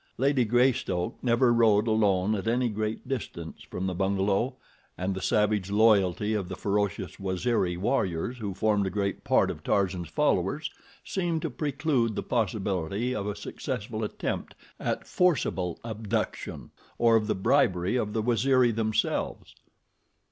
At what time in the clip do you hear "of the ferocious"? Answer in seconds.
6.33-7.17